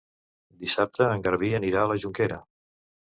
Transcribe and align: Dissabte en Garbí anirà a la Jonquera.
Dissabte 0.61 1.09
en 1.15 1.21
Garbí 1.27 1.51
anirà 1.57 1.83
a 1.83 1.91
la 1.91 1.99
Jonquera. 2.05 2.39